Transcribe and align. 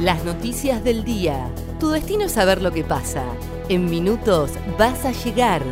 Las 0.00 0.24
noticias 0.24 0.84
del 0.84 1.04
día. 1.04 1.50
Tu 1.80 1.88
destino 1.88 2.24
es 2.24 2.32
saber 2.32 2.60
lo 2.60 2.70
que 2.70 2.84
pasa. 2.84 3.24
En 3.70 3.88
minutos 3.88 4.50
vas 4.78 5.06
a 5.06 5.12
llegar. 5.12 5.62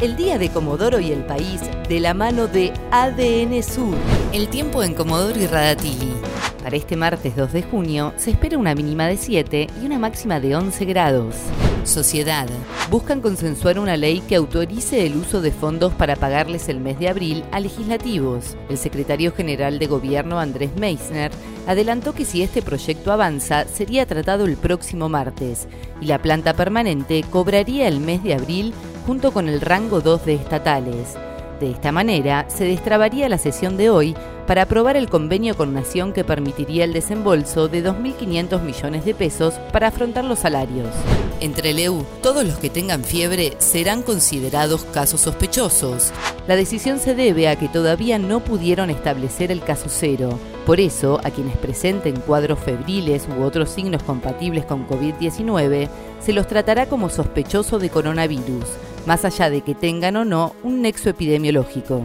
El 0.00 0.14
día 0.14 0.38
de 0.38 0.48
Comodoro 0.48 1.00
y 1.00 1.10
el 1.10 1.24
país 1.24 1.60
de 1.88 1.98
la 1.98 2.14
mano 2.14 2.46
de 2.46 2.72
ADN 2.92 3.64
Sur. 3.64 3.96
El 4.32 4.46
tiempo 4.46 4.84
en 4.84 4.94
Comodoro 4.94 5.36
y 5.36 5.48
Radatili. 5.48 6.12
Para 6.62 6.76
este 6.76 6.94
martes 6.94 7.34
2 7.34 7.52
de 7.52 7.62
junio 7.64 8.14
se 8.16 8.30
espera 8.30 8.58
una 8.58 8.76
mínima 8.76 9.08
de 9.08 9.16
7 9.16 9.66
y 9.82 9.84
una 9.84 9.98
máxima 9.98 10.38
de 10.38 10.54
11 10.54 10.84
grados. 10.84 11.34
Sociedad. 11.82 12.46
Buscan 12.90 13.20
consensuar 13.20 13.80
una 13.80 13.96
ley 13.96 14.20
que 14.20 14.36
autorice 14.36 15.04
el 15.04 15.16
uso 15.16 15.40
de 15.40 15.50
fondos 15.50 15.92
para 15.94 16.14
pagarles 16.14 16.68
el 16.68 16.78
mes 16.78 17.00
de 17.00 17.08
abril 17.08 17.44
a 17.50 17.58
legislativos. 17.58 18.56
El 18.68 18.78
secretario 18.78 19.32
general 19.32 19.80
de 19.80 19.86
Gobierno 19.88 20.38
Andrés 20.38 20.70
Meissner 20.76 21.32
adelantó 21.66 22.14
que 22.14 22.24
si 22.24 22.42
este 22.42 22.62
proyecto 22.62 23.10
avanza 23.10 23.64
sería 23.64 24.06
tratado 24.06 24.44
el 24.44 24.56
próximo 24.56 25.08
martes 25.08 25.66
y 26.00 26.06
la 26.06 26.22
planta 26.22 26.54
permanente 26.54 27.24
cobraría 27.28 27.88
el 27.88 27.98
mes 27.98 28.22
de 28.22 28.34
abril 28.34 28.72
junto 29.08 29.32
con 29.32 29.48
el 29.48 29.62
rango 29.62 30.02
2 30.02 30.26
de 30.26 30.34
estatales. 30.34 31.16
De 31.60 31.70
esta 31.70 31.92
manera, 31.92 32.44
se 32.50 32.64
destrabaría 32.64 33.30
la 33.30 33.38
sesión 33.38 33.78
de 33.78 33.88
hoy 33.88 34.14
para 34.46 34.62
aprobar 34.62 34.96
el 34.96 35.08
convenio 35.08 35.56
con 35.56 35.72
Nación 35.72 36.12
que 36.12 36.24
permitiría 36.24 36.84
el 36.84 36.92
desembolso 36.92 37.68
de 37.68 37.82
2.500 37.82 38.60
millones 38.60 39.06
de 39.06 39.14
pesos 39.14 39.54
para 39.72 39.86
afrontar 39.88 40.26
los 40.26 40.40
salarios. 40.40 40.90
Entre 41.40 41.70
el 41.70 41.78
EU, 41.78 42.04
todos 42.22 42.44
los 42.44 42.58
que 42.58 42.68
tengan 42.68 43.02
fiebre 43.02 43.54
serán 43.56 44.02
considerados 44.02 44.84
casos 44.84 45.22
sospechosos. 45.22 46.12
La 46.46 46.56
decisión 46.56 46.98
se 46.98 47.14
debe 47.14 47.48
a 47.48 47.56
que 47.56 47.68
todavía 47.68 48.18
no 48.18 48.40
pudieron 48.40 48.90
establecer 48.90 49.50
el 49.50 49.62
caso 49.62 49.86
cero. 49.88 50.38
Por 50.66 50.80
eso, 50.80 51.18
a 51.24 51.30
quienes 51.30 51.56
presenten 51.56 52.20
cuadros 52.20 52.58
febriles 52.58 53.26
u 53.26 53.42
otros 53.42 53.70
signos 53.70 54.02
compatibles 54.02 54.66
con 54.66 54.86
COVID-19, 54.86 55.88
se 56.20 56.32
los 56.34 56.46
tratará 56.46 56.90
como 56.90 57.08
sospechoso 57.08 57.78
de 57.78 57.88
coronavirus 57.88 58.66
más 59.06 59.24
allá 59.24 59.50
de 59.50 59.62
que 59.62 59.74
tengan 59.74 60.16
o 60.16 60.24
no 60.24 60.54
un 60.62 60.82
nexo 60.82 61.10
epidemiológico. 61.10 62.02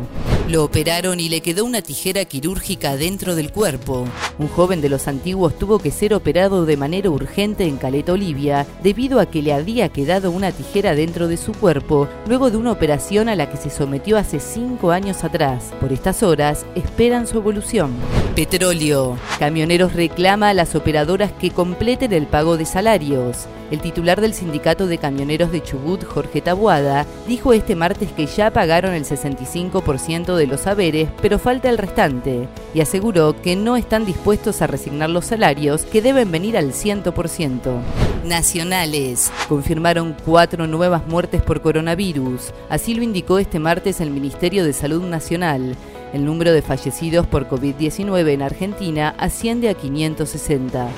Lo 0.50 0.66
operaron 0.66 1.22
y 1.22 1.30
le 1.30 1.40
quedó 1.40 1.64
una 1.64 1.82
tijera 1.82 2.26
quirúrgica 2.26 2.98
dentro 2.98 3.34
del 3.36 3.52
cuerpo. 3.52 4.06
Un 4.38 4.50
joven 4.50 4.82
de 4.82 4.90
los 4.90 5.08
antiguos 5.08 5.58
tuvo 5.58 5.80
que 5.80 5.90
ser 5.90 6.14
operado 6.14 6.66
de 6.66 6.76
manera 6.76 7.10
urgente 7.10 7.64
en 7.66 7.78
Caleta, 7.78 8.12
Olivia, 8.12 8.68
debido 8.84 9.22
a 9.22 9.26
que 9.26 9.42
le 9.42 9.54
había 9.54 9.88
quedado 9.88 10.32
una 10.32 10.52
tijera 10.52 10.96
dentro 10.96 11.30
de 11.30 11.38
su 11.38 11.54
cuerpo 11.54 12.10
luego 12.28 12.52
de 12.52 12.58
una 12.58 12.74
operación 12.74 13.30
a 13.30 13.36
la 13.36 13.50
que 13.50 13.58
se 13.58 13.70
sometió 13.70 14.18
hace 14.18 14.42
cinco 14.42 14.92
años 14.92 15.24
atrás. 15.24 15.72
Por 15.80 15.94
estas 15.94 16.24
horas 16.24 16.66
esperan 16.76 17.26
su 17.26 17.38
evolución. 17.38 17.94
Petróleo. 18.36 19.18
Camioneros 19.40 19.94
reclama 19.94 20.50
a 20.50 20.54
las 20.54 20.76
operadoras 20.76 21.32
que 21.32 21.52
completen 21.52 22.12
el 22.12 22.28
pago 22.28 22.58
de 22.58 22.66
salarios. 22.66 23.48
El 23.74 23.82
titular 23.82 24.22
del 24.22 24.36
sindicato 24.36 24.86
de 24.86 25.00
camioneros 25.00 25.52
de 25.52 25.64
Chubut, 25.64 26.04
Jorge 26.04 26.42
Tabuada, 26.42 27.08
dijo 27.28 27.54
este 27.54 27.76
martes 27.76 28.12
que 28.12 28.28
ya 28.28 28.52
pagaron 28.52 28.94
el 28.94 29.04
65% 29.04 30.36
de 30.36 30.46
los 30.46 30.62
saberes, 30.62 31.10
pero 31.24 31.40
falta 31.40 31.72
el 31.72 31.80
restante, 31.80 32.48
y 32.76 32.82
aseguró 32.82 33.36
que 33.42 33.56
no 33.56 33.76
están 33.76 34.06
dispuestos 34.06 34.62
a 34.62 34.68
resignar 34.68 35.10
los 35.10 35.26
salarios, 35.26 35.86
que 35.86 36.04
deben 36.04 36.32
venir 36.32 36.56
al 36.56 36.72
100%. 36.72 37.82
Nacionales. 38.24 39.32
Confirmaron 39.50 40.16
cuatro 40.24 40.68
nuevas 40.68 41.08
muertes 41.08 41.42
por 41.42 41.64
coronavirus. 41.64 42.54
Así 42.70 42.94
lo 42.94 43.02
indicó 43.02 43.40
este 43.40 43.58
martes 43.58 44.02
el 44.02 44.12
Ministerio 44.12 44.66
de 44.66 44.74
Salud 44.74 45.02
Nacional. 45.02 45.76
El 46.14 46.26
número 46.26 46.54
de 46.54 46.62
fallecidos 46.62 47.26
por 47.26 47.50
COVID-19 47.50 48.34
en 48.34 48.44
Argentina 48.44 49.16
asciende 49.18 49.68
a 49.68 49.74
560 49.74 50.90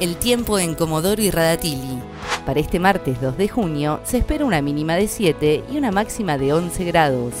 el 0.00 0.16
tiempo 0.16 0.58
en 0.58 0.74
Comodoro 0.74 1.22
y 1.22 1.30
Radatili. 1.30 2.00
Para 2.44 2.60
este 2.60 2.78
martes 2.78 3.18
2 3.20 3.38
de 3.38 3.48
junio 3.48 4.00
se 4.04 4.18
espera 4.18 4.44
una 4.44 4.60
mínima 4.62 4.94
de 4.94 5.08
7 5.08 5.64
y 5.72 5.78
una 5.78 5.90
máxima 5.90 6.38
de 6.38 6.52
11 6.52 6.84
grados. 6.84 7.34